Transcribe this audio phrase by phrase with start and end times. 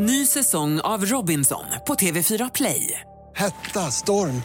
[0.00, 3.00] Ny säsong av Robinson på TV4 Play.
[3.36, 4.42] Hetta, storm,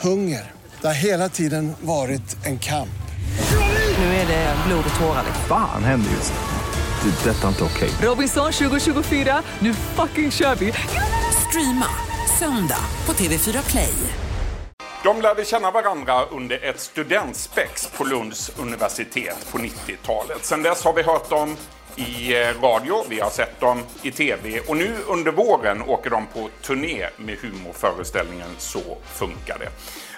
[0.00, 0.52] hunger.
[0.80, 3.02] Det har hela tiden varit en kamp.
[3.98, 5.24] Nu är det blod och tårar.
[5.48, 7.10] Fan händer just nu.
[7.10, 7.30] Det.
[7.30, 7.90] är Detta är inte okej.
[8.02, 10.72] Robinson 2024, nu fucking kör vi!
[11.48, 11.88] Streama
[12.38, 13.94] söndag på TV4 Play.
[15.04, 20.44] De lärde känna varandra under ett studentspex på Lunds universitet på 90-talet.
[20.44, 21.56] Sen dess har vi hört dem
[21.96, 26.26] i eh, radio, vi har sett dem i tv och nu under våren åker de
[26.26, 29.68] på turné med humorföreställningen Så funkar det.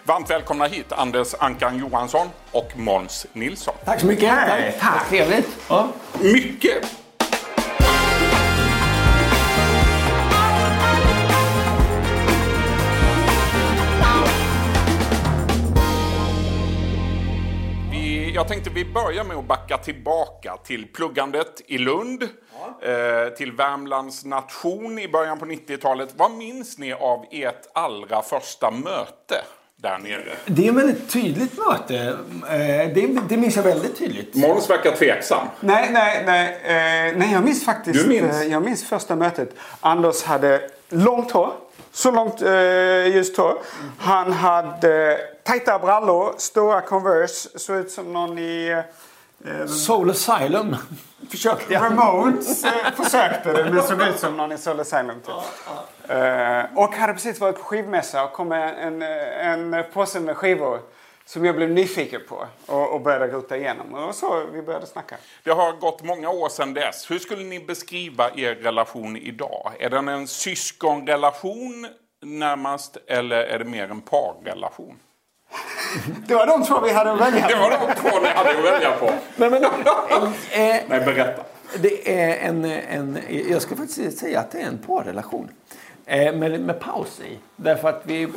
[0.05, 3.75] Varmt välkomna hit Anders Ankan Johansson och Måns Nilsson.
[3.85, 4.31] Tack så mycket.
[4.49, 4.81] Tack.
[4.81, 5.09] Tack.
[5.09, 5.49] Trevligt.
[5.69, 5.89] Ja.
[6.21, 7.04] Mycket
[18.35, 24.25] Jag tänkte vi börjar med att backa tillbaka till pluggandet i Lund, eh, till Värmlands
[24.25, 26.09] nation i början på 90-talet.
[26.17, 29.45] Vad minns ni av ert allra första möte
[29.77, 30.33] där nere?
[30.47, 31.97] Det är ett väldigt tydligt möte.
[32.49, 34.35] Eh, Det, det minns jag väldigt tydligt.
[34.35, 35.47] Måns verkar tveksam.
[35.61, 36.49] Nej, nej, nej.
[36.65, 38.03] Eh, nej, jag minns faktiskt.
[38.03, 38.45] Du minns?
[38.45, 39.51] jag minns första mötet.
[39.81, 41.53] Anders hade långt hår.
[41.95, 43.59] Så långt eh, ljust hår.
[43.99, 47.59] Han hade tajta brallor, stora Converse.
[47.59, 48.83] Såg ut som någon i...
[49.45, 50.77] Eh, Soul Asylum
[51.31, 51.83] försökte jag.
[51.83, 55.21] Ramones eh, försökte det, men såg ut som någon i Soul Asylum.
[55.21, 55.35] Typ.
[56.09, 60.37] Eh, och hade precis varit på skivmässa och kom med en, en, en påse med
[60.37, 60.81] skivor.
[61.27, 63.95] Som jag blev nyfiken på och, och började rota igenom.
[63.95, 65.17] Och det var så vi började snacka.
[65.43, 67.11] Det har gått många år sedan dess.
[67.11, 69.73] Hur skulle ni beskriva er relation idag?
[69.79, 71.87] Är den en syskonrelation
[72.23, 74.97] närmast eller är det mer en parrelation?
[76.27, 78.65] Det var de två vi hade att välja Det var de två ni hade att
[78.65, 79.13] välja på.
[79.37, 79.71] Nej, men, eh,
[80.51, 81.43] Nej, berätta.
[81.79, 85.51] det är en, en, jag ska faktiskt säga att det är en parrelation.
[86.07, 87.39] Eh, med, med paus i.
[87.57, 88.29] Därför att vi, eh,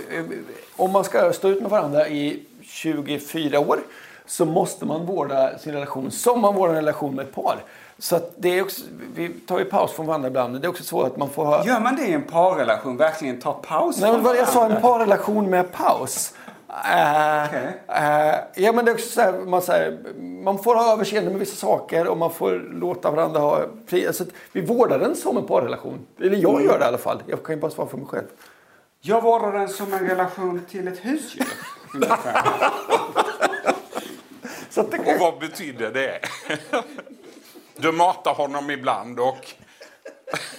[0.76, 3.80] om man ska stå ut med varandra i 24 år
[4.26, 7.56] så måste man vårda sin relation som man vårdar en relation med ett par.
[8.00, 8.82] Så det är också,
[9.16, 10.62] vi tar ju paus från varandra ibland.
[10.62, 11.66] Det är också så att man får ha...
[11.66, 12.98] Gör man det i en parrelation?
[12.98, 14.02] Verkligen ta paus?
[14.02, 16.34] Nej, men jag sa, en parrelation med paus.
[16.70, 17.82] Eh, Okej.
[17.88, 19.98] eh, ja, men det är också så här, man, så här,
[20.44, 24.08] man får ha överseende med vissa saker och man får låta varandra ha fri.
[24.08, 26.06] Alltså, vi vårdar den som en parrelation.
[26.22, 27.24] Eller jag gör det i alla fall.
[27.26, 28.26] Jag kan ju bara svara för mig själv.
[29.02, 31.48] Jag vårdar den som en relation till ett husdjur.
[31.94, 32.42] ungefär.
[34.70, 36.20] Så att det, Och vad betyder det?
[37.76, 39.54] Du matar honom ibland och...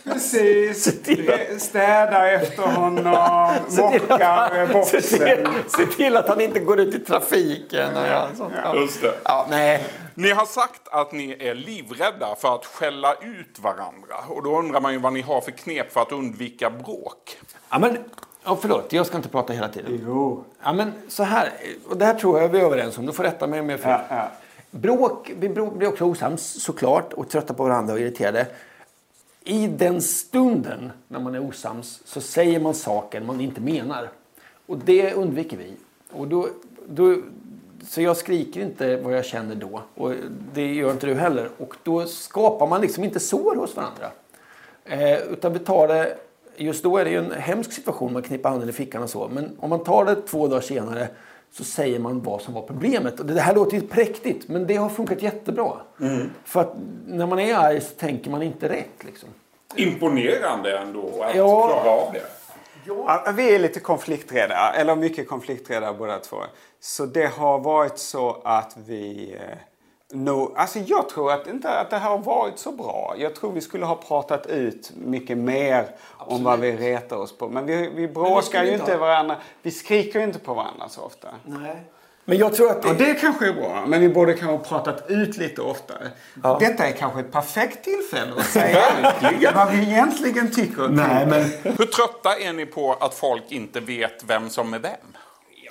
[0.05, 0.85] Precis.
[1.59, 3.05] Städar efter honom.
[3.71, 5.65] Mockar att, se, till, boxen.
[5.69, 7.97] se till att han inte går ut i trafiken.
[7.97, 8.55] Och ja, sånt.
[8.65, 8.77] Ja.
[8.77, 9.15] Just det.
[9.25, 9.85] Ja, nej.
[10.15, 14.17] Ni har sagt att ni är livrädda för att skälla ut varandra.
[14.29, 17.39] Och då undrar man ju vad ni har för knep för att undvika bråk.
[17.71, 17.99] Ja, men,
[18.45, 20.01] ja, förlåt, jag ska inte prata hela tiden.
[20.07, 20.45] Jo.
[20.63, 21.53] Ja, men så här,
[21.89, 23.07] och det här tror jag vi är överens om.
[23.07, 24.01] Du får rätta mig om jag har fel.
[24.09, 24.31] Ja, ja.
[24.71, 28.47] Bråk, vi blir också osams såklart och trötta på varandra och irriterade.
[29.49, 34.11] I den stunden när man är osams så säger man saker man inte menar.
[34.67, 35.73] Och det undviker vi.
[36.13, 36.49] Och då,
[36.89, 37.17] då,
[37.85, 39.83] så jag skriker inte vad jag känner då.
[39.95, 40.13] Och
[40.55, 41.49] det gör inte du heller.
[41.59, 44.11] Och då skapar man liksom inte sår hos varandra.
[44.85, 46.17] Eh, utan vi tar det,
[46.57, 49.29] just då är det ju en hemsk situation, man knippar handen i fickan och så.
[49.29, 51.09] Men om man tar det två dagar senare
[51.53, 53.21] så säger man vad som var problemet.
[53.21, 55.73] Och det här låter ju präktigt, men det har funkat jättebra.
[56.45, 56.73] För att
[57.07, 59.29] när man är arg så tänker man inte rätt liksom.
[59.77, 61.67] Imponerande ändå att Ja.
[61.67, 62.23] klara av det.
[62.87, 66.37] Ja, vi är lite konflikträdda, eller mycket konflikträdda båda två.
[66.81, 69.37] Så det har varit så att vi...
[70.13, 73.15] Nog- alltså jag tror att inte att det här har varit så bra.
[73.19, 77.49] Jag tror vi skulle ha pratat ut mycket mer om vad vi retar oss på.
[77.49, 79.37] Men vi, vi bråkar ju inte ha- varandra.
[79.63, 81.29] Vi skriker ju inte på varandra så ofta.
[81.45, 81.83] Nej.
[82.25, 82.89] Men jag tror att det...
[82.89, 86.09] Och det kanske är bra, men vi borde kanske ha pratat ut lite oftare.
[86.61, 88.83] Detta är kanske ett perfekt tillfälle att säga
[89.55, 90.83] vad vi egentligen tycker.
[90.85, 94.79] och Nej, men Hur trötta är ni på att folk inte vet vem som är
[94.79, 94.93] vem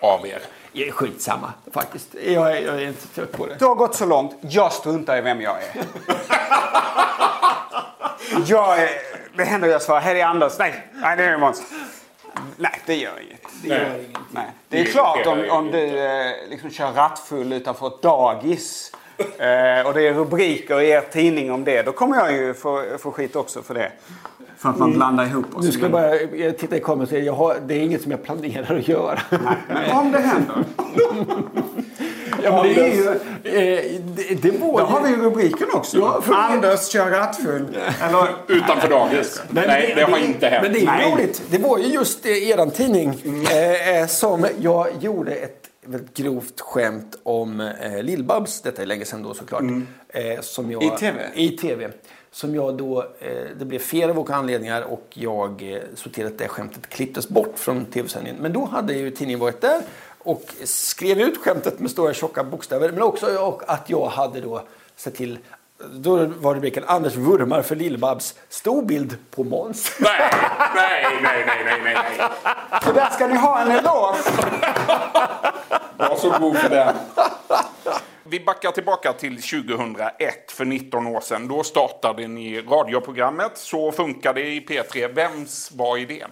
[0.02, 0.42] av er?
[0.80, 2.16] Är skitsamma faktiskt.
[2.26, 3.56] Jag är, jag är inte trött på det.
[3.60, 4.36] Det har gått så långt.
[4.42, 5.86] Jag struntar i vem jag är.
[8.46, 8.90] jag är
[9.38, 10.54] det händer att jag svarar, här är Anders.
[10.60, 11.64] Nej, nej det är Måns.
[12.58, 13.42] Nej, det gör inget.
[13.64, 14.18] Det gör inget.
[14.32, 14.46] Nej.
[14.70, 19.88] Det är Det klart om, om du eh, liksom kör rattfull utanför ett dagis eh,
[19.88, 21.82] och det är rubriker i er tidning om det.
[21.82, 23.92] Då kommer jag ju få, få skit också för det.
[24.58, 25.66] För att man blandar ihop oss.
[25.66, 28.02] Nu ska jag bara jag tittar i kameran och säga jag har, det är inget
[28.02, 29.20] som jag planerar att göra.
[29.68, 30.56] Men om det händer.
[32.44, 33.08] Ja, men det är ju...
[33.08, 34.86] Eh, det, det var Då ju...
[34.86, 35.98] har vi ju rubriken också.
[35.98, 37.78] Ja, för- Anders kör rattfull.
[38.02, 39.42] Eller, Utanför dagis.
[39.50, 40.64] Nej, det, har inte hänt.
[40.64, 41.14] Men det är Nej.
[41.14, 41.42] roligt.
[41.50, 43.10] Det var ju just eh, eran tidning
[43.52, 48.62] eh, eh, som jag gjorde ett väldigt grovt skämt om eh, Lill-Babs.
[48.64, 49.64] Detta är länge sedan då såklart.
[50.10, 51.30] Eh, som jag, I TV?
[51.36, 51.92] I TV.
[52.32, 56.26] Som jag då, eh, det blev fel av olika anledningar och jag eh, såg till
[56.26, 58.42] att det skämtet klipptes bort från tv-sändningen.
[58.42, 59.82] Men då hade ju tidningen varit där
[60.20, 62.92] och skrev ut skämtet med stora tjocka bokstäver.
[62.92, 64.64] Men också och att jag hade då
[64.96, 65.40] sett till
[65.92, 68.36] då var rubriken Anders vurmar för Lill-Babs.
[68.50, 69.92] Stor bild på Måns.
[70.00, 70.20] Nej,
[70.76, 72.28] nej, nej, nej, nej, nej,
[72.84, 74.18] så där ska ni ha en eloge.
[75.98, 76.96] Var så god för den.
[78.24, 81.48] Vi backar tillbaka till 2001, för 19 år sedan.
[81.48, 85.14] Då startade ni radioprogrammet Så funkar det i P3.
[85.14, 86.30] Vems var idén?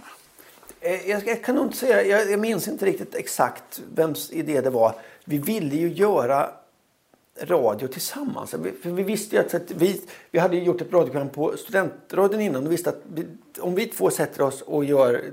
[0.81, 4.61] Eh, Jag, jag kan nog inte säga, jag, jag minns inte riktigt exakt vems idé
[4.61, 4.93] det var.
[5.25, 6.49] Vi ville ju göra
[7.41, 8.53] radio tillsammans.
[8.53, 10.01] Vi, för vi visste ju att, att vi,
[10.31, 13.25] vi hade gjort ett radioprogram på studentradion innan och visste att vi,
[13.59, 15.23] om vi två sätter oss och gör,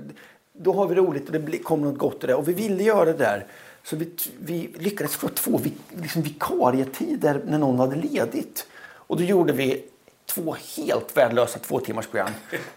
[0.53, 2.35] då har vi roligt och det kommer något gott ur det.
[2.35, 3.45] Och vi ville göra det där.
[3.83, 4.09] Så vi,
[4.39, 8.67] vi lyckades få två vi, liksom vikarietider när någon hade ledigt.
[8.81, 9.85] Och då gjorde vi
[10.33, 12.29] två helt värdelösa två timmars program.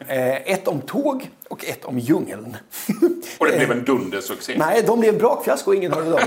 [0.08, 2.56] Eh, ett om tåg och ett om djungeln.
[3.38, 4.54] Och det blev en dundersuccé.
[4.58, 6.20] Nej, de blev brakfiasko och ingen hörde dem.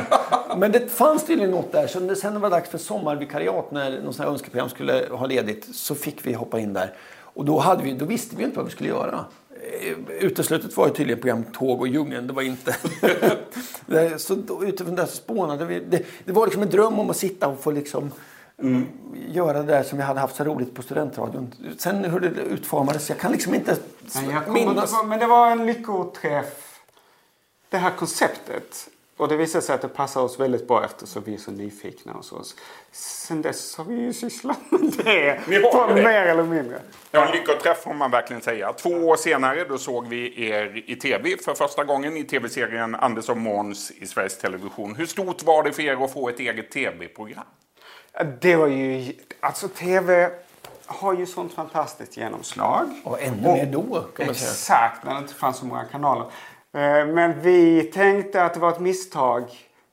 [0.58, 1.88] Men det fanns tydligen något där.
[1.88, 5.68] Så sen det var dags för sommarvikariat när någon sån här önskeprogram skulle ha ledigt
[5.76, 6.94] så fick vi hoppa in där.
[7.34, 9.26] Och då, hade vi, då visste vi inte vad vi skulle göra.
[9.82, 12.28] Eh, Uteslutet var ju tydligen program Tåg och djungeln.
[12.28, 12.76] Det var inte...
[13.86, 15.80] Det- så då, utifrån det så spånade vi.
[15.90, 18.12] Det, det var liksom en dröm om att sitta och få liksom
[19.28, 21.54] göra det där som vi hade haft så roligt på studentradion.
[21.78, 23.78] Sen hur det utformades, jag kan liksom inte
[24.16, 25.00] Nej, minnas.
[25.00, 26.80] på, men det var en lyckoträff.
[27.70, 28.90] Det här konceptet.
[29.18, 32.14] Och det visade sig att det passar oss väldigt bra eftersom vi är så nyfikna
[32.14, 32.56] hos oss.
[32.92, 35.48] Sen dess har vi ju sysslat med det.
[35.48, 36.04] Ni har det?
[36.04, 36.80] mer eller mindre.
[37.12, 38.74] Ja, en lyckoträff får man verkligen säga.
[38.74, 43.30] Två år senare då såg vi er i tv för första gången i tv-serien Anders
[43.30, 44.96] och Måns i Sveriges Television.
[44.96, 47.46] Hur stort var det för er att få ett eget tv-program?
[48.42, 49.14] Det var ju...
[49.40, 50.32] Alltså tv
[50.86, 52.90] har ju sånt fantastiskt genomslag.
[53.04, 54.52] Och ännu mer då kan man säga.
[54.52, 56.26] Exakt, när det inte fanns så många kanaler.
[56.74, 59.44] Eh, Men vi tänkte att det var ett misstag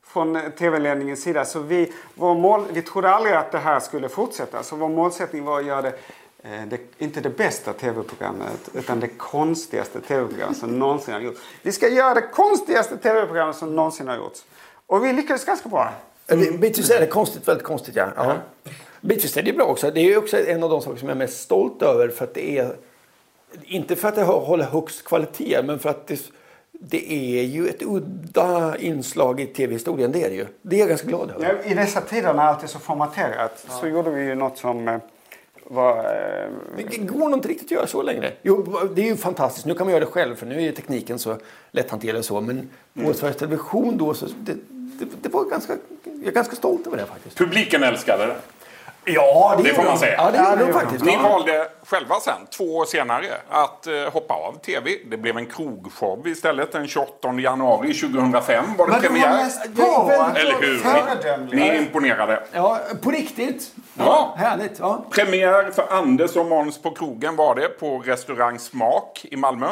[0.05, 1.45] från tv-ledningens sida.
[1.45, 4.63] Så vi, vår mål, vi trodde aldrig att det här skulle fortsätta.
[4.63, 5.93] Så vår målsättning var att göra det,
[6.43, 11.39] eh, det inte det bästa tv-programmet utan det konstigaste tv-programmet som någonsin har gjorts.
[11.61, 14.45] Vi ska göra det konstigaste tv-programmet som någonsin har gjorts.
[14.87, 15.93] Och vi lyckades ganska bra.
[16.27, 16.59] Mm.
[16.59, 18.09] Bitvis är det konstigt, väldigt konstigt ja.
[18.15, 18.35] ja.
[19.01, 19.91] Bitvis är det bra också.
[19.91, 22.33] Det är också en av de saker som jag är mest stolt över för att
[22.33, 22.75] det är
[23.63, 26.19] inte för att det håller högst kvalitet men för att det,
[26.71, 30.11] det är ju ett udda inslag i tv-historien.
[30.11, 30.45] Det är det ju.
[30.61, 31.59] Det är jag ganska glad över.
[31.63, 34.87] Ja, I dessa tider när allt är så formaterat så gjorde vi ju något som
[34.87, 34.97] eh,
[35.63, 35.97] var...
[35.97, 36.49] eh,
[36.91, 38.33] Det går nog inte riktigt att göra så längre.
[38.41, 39.65] Jo, det är ju fantastiskt.
[39.65, 41.37] Nu kan man göra det själv för nu är tekniken så
[41.71, 42.41] lätthanterlig och så.
[42.41, 42.69] Men
[43.05, 45.73] på Sveriges Television då så det, det, det var ganska,
[46.19, 47.37] jag är ganska stolt över det faktiskt.
[47.37, 48.35] Publiken älskade det.
[49.09, 50.13] Ja, Det får gjorde man säga.
[50.17, 51.05] Ja, det Ja, det faktiskt.
[51.05, 51.29] Ni Ja.
[51.29, 54.91] valde själva sen, två år senare, att eh, hoppa av tv.
[55.09, 59.37] Det blev en krogshow istället den 28 januari 2005 var det Men premiär.
[59.37, 60.11] läst på!
[60.35, 61.45] Eller hur?
[61.45, 62.43] Ni, ni är imponerade.
[62.51, 63.71] Ja, på riktigt.
[63.97, 64.35] Ja.
[64.37, 64.79] Härligt.
[64.79, 65.05] Ja.
[65.11, 69.67] Premiär för Anders och Måns på krogen var det på restaurang Smak i Malmö.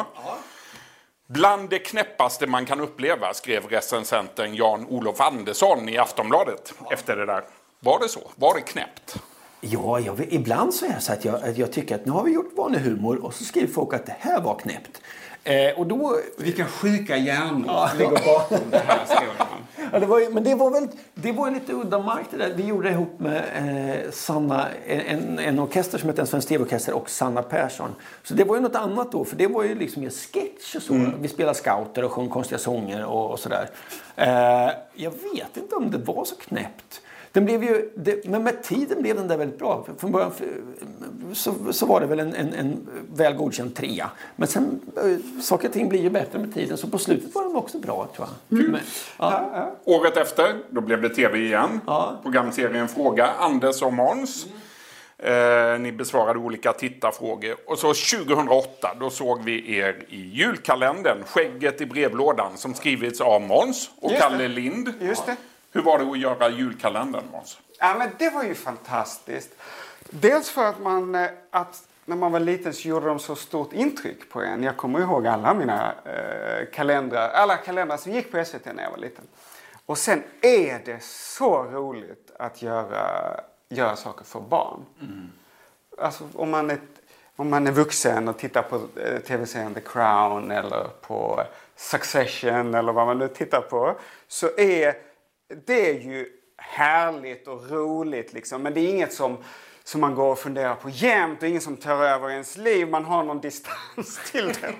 [1.28, 7.44] Bland det knäppaste man kan uppleva, skrev recensenten Jan-Olof Andersson i Aftonbladet efter det där.
[7.80, 8.30] Var det så?
[8.34, 9.16] Var det knäppt?
[9.60, 12.24] Ja, jag, ibland så är det så att jag, att jag tycker att nu har
[12.24, 15.00] vi gjort vanlig humor och så skriver folk att det här var knäppt.
[15.44, 16.16] Eh, och då...
[16.38, 18.98] Vilka sjuka hjärnor ligger bakom det här.
[19.92, 22.54] Ja, det var, men det var väl det var ju lite udda mark det där.
[22.56, 23.42] Vi gjorde det ihop med
[24.04, 27.90] eh, Sanna, en, en orkester som heter En Svensk TV-orkester och Sanna Persson.
[28.22, 30.82] Så det var ju något annat då, för det var ju liksom en sketch och
[30.82, 31.10] så.
[31.20, 33.70] Vi spelade scouter och sjöng konstiga sånger och, och sådär.
[34.16, 37.00] Eh, jag vet inte om det var så knäppt.
[37.36, 39.84] Den blev ju, det, men med tiden blev den där väldigt bra.
[39.86, 40.46] För- Från början för,
[41.32, 44.10] så, så var det väl en, en, en väl godkänd trea.
[44.36, 46.76] Men sen, eh, saker och ting blir ju bättre med tiden.
[46.76, 48.70] Så på slutet var den också bra tror jag.
[48.70, 48.80] Men,
[49.18, 49.70] ja.
[49.84, 51.80] Året efter, då blev det tv igen.
[51.86, 52.20] Ja.
[52.22, 54.46] Programserien Fråga Anders och Måns.
[55.18, 57.56] Eh, ni besvarade olika tittarfrågor.
[57.66, 63.42] Och så 2008, då såg vi er i julkalendern Skägget i brevlådan som skrivits av
[63.42, 64.28] Måns och Just det.
[64.28, 64.92] Kalle Lind.
[65.00, 65.36] Just det.
[65.76, 67.58] Hur var det att göra julkalendern, Måns?
[67.78, 69.50] Ja, men det var ju fantastiskt.
[70.10, 73.72] Dels för att man, eh, att när man var liten så gjorde de så stort
[73.72, 74.62] intryck på en.
[74.62, 78.90] Jag kommer ihåg alla mina eh, kalendrar, alla kalendrar som gick på SVT när jag
[78.90, 79.24] var liten.
[79.86, 84.84] Och sen är det så roligt att göra, göra saker för barn.
[85.98, 86.78] Alltså om man, är,
[87.36, 91.42] om man är vuxen och tittar på eh, tv-serien The Crown eller på
[91.76, 93.96] Succession eller vad man nu tittar på.
[94.28, 95.05] Så är
[95.66, 98.62] det är ju härligt och roligt liksom.
[98.62, 99.36] Men det är inget som,
[99.84, 101.40] som man går och funderar på jämt.
[101.40, 102.88] Det är inget som tar över ens liv.
[102.88, 104.72] Man har någon distans till det.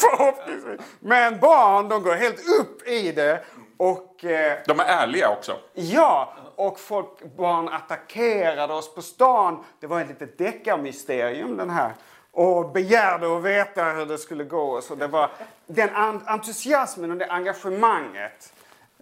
[0.00, 0.80] Förhoppningsvis.
[1.00, 3.44] Men barn, de går helt upp i det.
[3.76, 4.24] Och...
[4.24, 5.56] Eh, De är ärliga också.
[5.74, 9.64] Ja, och folk, barn attackerade oss på stan.
[9.80, 11.92] Det var ett litet deckarmysterium den här.
[12.32, 14.80] Och begärde att veta hur det skulle gå.
[14.80, 15.30] Så det var
[15.66, 15.88] den
[16.26, 18.52] entusiasmen och det engagemanget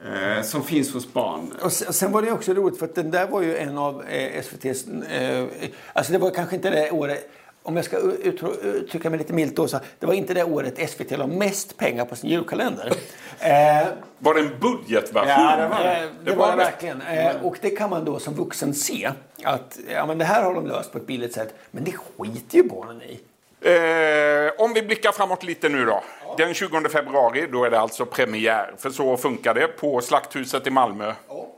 [0.04, 1.52] eh, som finns hos barn.
[1.62, 4.02] Och sen, sen var det också roligt för att den där var ju en av
[4.08, 4.86] eh, SVTs...
[4.88, 5.44] Eh,
[5.92, 7.30] alltså det var kanske inte det året...
[7.66, 9.78] Om jag ska ut- uttrycka mig lite milt då så.
[9.98, 12.92] Det var inte det året SVT la mest pengar på sin julkalender.
[13.38, 13.86] Eh,
[14.18, 15.28] Var det en budgetversion?
[15.30, 16.02] Ja, det var det.
[16.04, 17.02] Eh, det var det verkligen.
[17.02, 19.10] Eh, och det kan man då som vuxen se.
[19.44, 21.54] Att ja, men det här har de löst på ett billigt sätt.
[21.70, 23.20] Men det skiter ju barnen i.
[23.60, 26.02] Eh, om vi blickar framåt lite nu då.
[26.36, 28.74] Den 20 februari, då är det alltså premiär.
[28.78, 31.12] För så funkar det på Slakthuset i Malmö.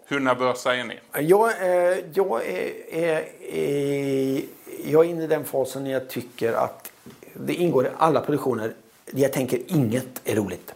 [0.07, 1.01] Hur nervösa är ni?
[1.13, 4.43] Jag, eh, jag, är, är, är,
[4.85, 6.91] jag är inne i den fasen när jag tycker att
[7.33, 8.73] det ingår i alla produktioner.
[9.11, 10.75] Jag tänker inget är roligt.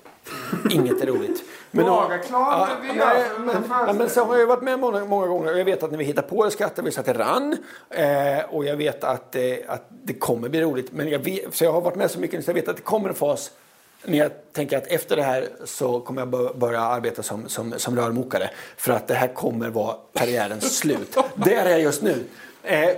[0.70, 1.42] Inget är roligt.
[1.70, 5.26] Vi gör nej, för den men, ja, men så har jag varit med många, många
[5.26, 5.52] gånger.
[5.52, 7.56] Jag vet att när vi hittar på det skrattar vi så att det rann.
[7.90, 10.92] Eh, och jag vet att, eh, att det kommer bli roligt.
[10.92, 12.82] Men jag vet, så jag har varit med så mycket så jag vet att det
[12.82, 13.50] kommer en fas
[14.04, 17.72] när jag tänker att efter det här så kommer jag bör- börja arbeta som, som,
[17.76, 18.50] som rörmokare.
[18.76, 21.16] För att det här kommer vara karriärens slut.
[21.34, 22.24] Det är jag just nu.
[22.62, 22.88] Eh,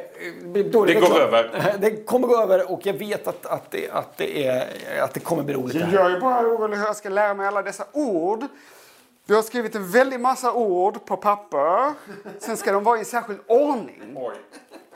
[0.54, 1.74] Det går över.
[1.80, 4.66] Det kommer gå över och jag vet att, att, det, att, det, är,
[5.02, 5.76] att det kommer bli roligt.
[5.92, 8.44] Jag är bara orolig hur jag ska lära mig alla dessa ord.
[9.26, 11.92] Du har skrivit en väldig massa ord på papper.
[12.38, 14.02] Sen ska de vara i en särskild ordning.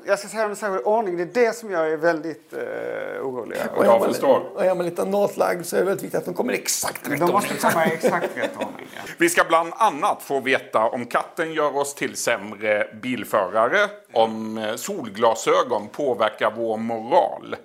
[0.07, 1.17] Jag ska säga dem i särskild ordning.
[1.17, 3.77] Det är det som jag är väldigt uh, orolig över.
[3.77, 4.41] Och är Jag man- förstår.
[4.55, 7.09] Och är man lite natlagd så är det väldigt viktigt att de kommer i exakt
[7.11, 8.87] rätt De måste komma i exakt rätt ordning.
[8.97, 9.01] Ja.
[9.19, 14.75] Vi ska bland annat få veta om katten gör oss till sämre bilförare, om eh,
[14.77, 17.57] solglasögon påverkar vår moral.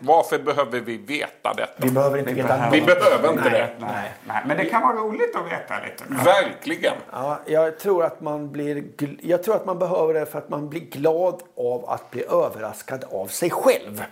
[0.00, 1.72] Varför behöver vi veta detta?
[1.76, 3.86] Vi behöver inte veta Vi behöver inte Nej, det.
[3.86, 6.24] Nej, nej, men det kan vara roligt att veta lite.
[6.24, 6.94] Verkligen.
[7.12, 8.84] Ja, jag, tror att man blir,
[9.20, 13.04] jag tror att man behöver det för att man blir glad av att bli överraskad
[13.10, 14.04] av sig själv.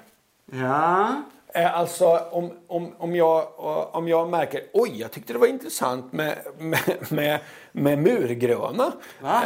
[0.53, 1.23] Ja.
[1.55, 5.47] Eh, Alltså om, om, om, jag, eh, om jag märker oj, jag tyckte det var
[5.47, 7.41] intressant med, med, med,
[7.73, 8.93] med murgröna.
[9.21, 9.43] Va?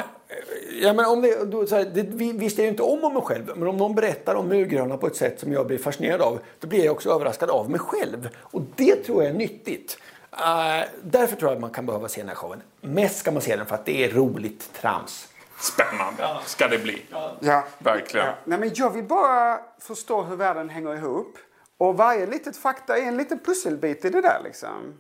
[0.81, 3.15] Ja, men om det, då, så här, det, vi visste jag ju inte om om
[3.15, 3.53] mig själv.
[3.57, 6.39] Men om någon berättar om murgröna på ett sätt som jag blir fascinerad av.
[6.61, 8.29] Då blir jag också överraskad av mig själv.
[8.39, 9.99] Och det tror jag är nyttigt.
[10.33, 12.63] Eh, därför tror jag att man kan behöva se den här showen.
[12.81, 15.29] Mest ska man se den för att det är roligt trams.
[15.59, 17.03] Spännande ska det bli.
[17.41, 17.65] Ja.
[17.79, 18.27] Verkligen.
[18.27, 18.35] Ja.
[18.45, 21.39] Nej, men jag vill bara förstå hur världen hänger ihop.
[21.79, 24.99] Och varje litet fakta är en liten pusselbit i det där liksom.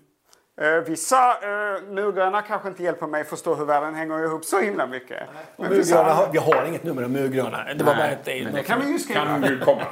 [0.60, 4.86] Eh, vissa eh, murgröna kanske inte hjälper mig förstå hur världen hänger ihop så himla
[4.86, 5.18] mycket.
[5.56, 7.64] Men vissa har- vi har inget nummer om murgröna.
[7.76, 9.24] Det var bara ett, men det kan vi ju skriva.
[9.24, 9.82] Kan du komma.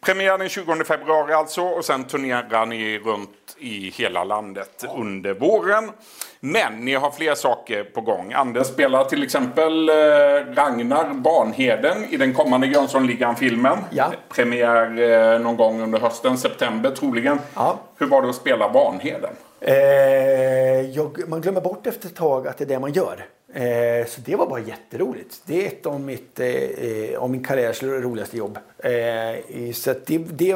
[0.00, 5.90] Premiär den 20 februari alltså och sen turnerar ni runt i hela landet under våren.
[6.40, 8.32] Men ni har fler saker på gång.
[8.32, 9.94] Anders spelar till exempel eh,
[10.54, 13.78] Ragnar Barnheden i den kommande Jönssonligan-filmen.
[13.90, 14.12] Ja.
[14.28, 14.98] Premiär
[15.34, 17.38] eh, någon gång under hösten, september troligen.
[17.54, 17.78] Ja.
[18.00, 19.30] Hur var det att spela Barnheden?
[19.60, 19.74] Eh,
[20.90, 23.26] jag, man glömmer bort efter ett tag att det är det man gör.
[23.54, 25.42] Eh, så det var bara jätteroligt.
[25.46, 28.58] Det är ett av, mitt, eh, eh, av min karriärs roligaste jobb.
[28.78, 30.54] Eh, så det, det,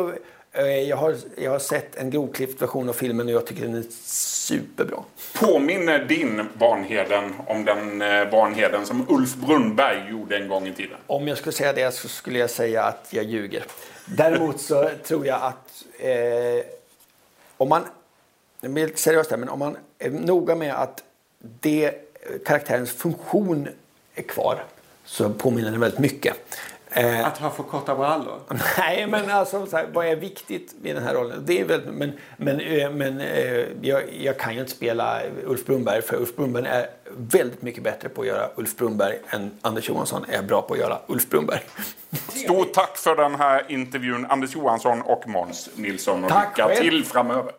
[0.53, 3.75] eh, jag, har, jag har sett en grovklippt version av filmen och jag tycker den
[3.75, 4.99] är superbra.
[5.41, 10.97] Påminner din Barnheden om den eh, Barnheden som Ulf Brunnberg gjorde en gång i tiden?
[11.07, 13.65] Om jag skulle säga det så skulle jag säga att jag ljuger.
[14.07, 16.65] Däremot så tror jag att eh,
[17.65, 17.85] om man,
[18.61, 21.03] jag blir lite seriös där, men om man är noga med att
[21.39, 21.93] det, eh,
[22.47, 23.69] karaktärens funktion
[24.15, 24.65] är kvar
[25.05, 26.37] så påminner den väldigt mycket.
[26.97, 28.41] Eh, Att ha för korta brallor.
[28.79, 31.43] Nej, men alltså, så här, vad är viktigt med den här rollen?
[31.47, 35.67] Det är väl, men men, eh, men eh, jag, jag kan ju inte spela Ulf
[35.67, 36.87] Brunnberg för Ulf Brunnberg är
[37.17, 40.81] väldigt mycket bättre på att göra Ulf Brunnberg än Anders Johansson är bra på att
[40.81, 41.61] göra Ulf Brunnberg.
[42.29, 46.81] Stort tack för den här intervjun Anders Johansson och Måns Nilsson och Tack lycka själv.
[46.81, 47.53] till framöver.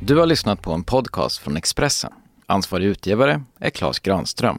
[0.00, 2.12] Du har lyssnat på en podcast från Expressen.
[2.46, 4.58] Ansvarig utgivare är Klas Granström.